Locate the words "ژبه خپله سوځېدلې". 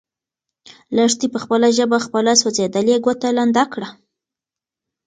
1.77-2.95